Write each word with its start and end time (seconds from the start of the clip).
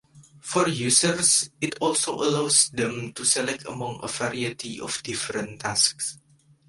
For 0.39 0.67
users, 0.67 1.51
it 1.61 1.75
also 1.79 2.15
allows 2.15 2.69
them 2.69 3.13
to 3.13 3.23
select 3.23 3.67
among 3.67 3.99
a 4.01 4.07
variety 4.07 4.79
of 4.79 5.03
different 5.03 5.59
tasks. 5.59 6.17